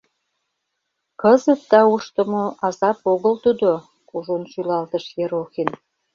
—Кызыт 1.21 1.61
тауштымо 1.69 2.43
азап 2.67 2.99
огыл 3.13 3.33
тудо...— 3.43 3.69
кугун 4.09 4.43
шӱлалтыш 4.51 5.05
Ерохин. 5.23 5.69